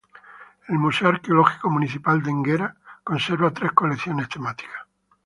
[0.67, 4.87] El Museo Arqueológico Municipal de Enguera conserva tres colecciones temáticas.